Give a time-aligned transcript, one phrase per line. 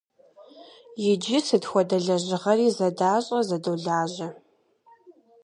[1.09, 4.29] Иджы сыт хуэдэ лэжьыгъэри зэдащӀэ, зэдолажьэ.